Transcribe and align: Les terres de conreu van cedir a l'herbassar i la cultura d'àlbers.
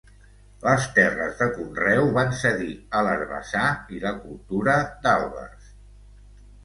Les 0.61 0.85
terres 0.95 1.35
de 1.41 1.47
conreu 1.57 2.09
van 2.15 2.33
cedir 2.39 2.71
a 2.97 3.03
l'herbassar 3.09 3.67
i 3.99 4.05
la 4.07 4.15
cultura 4.25 4.79
d'àlbers. 5.05 5.73